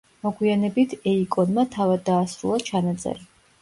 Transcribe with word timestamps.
მოგვიანებით 0.27 0.95
ეიკონმა 1.13 1.69
თავად 1.79 2.05
დაასრულა 2.11 2.63
ჩანაწერი. 2.75 3.29